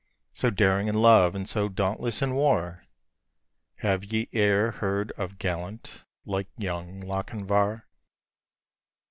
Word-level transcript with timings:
So 0.33 0.49
daring 0.49 0.87
in 0.87 0.95
love, 0.95 1.35
and 1.35 1.47
so 1.47 1.69
dauntless 1.69 2.23
in 2.23 2.33
war, 2.33 2.85
Have 3.81 4.03
ye 4.03 4.29
e'er 4.33 4.71
heard 4.71 5.11
of 5.11 5.37
gallant 5.37 6.05
like 6.25 6.47
young 6.57 7.01
Lochinvar? 7.01 7.83